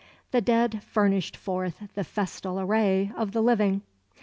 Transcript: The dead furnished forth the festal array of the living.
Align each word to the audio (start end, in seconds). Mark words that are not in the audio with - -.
The 0.31 0.41
dead 0.41 0.81
furnished 0.83 1.37
forth 1.37 1.93
the 1.93 2.03
festal 2.03 2.59
array 2.59 3.11
of 3.15 3.33
the 3.33 3.41
living. 3.43 3.83